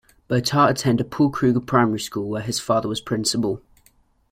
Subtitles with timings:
[0.27, 3.61] Botha attended Paul Kruger Primary School where his father was principal.